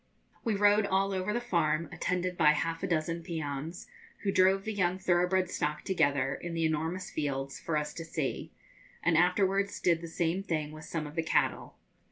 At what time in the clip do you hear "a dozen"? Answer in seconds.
2.81-3.21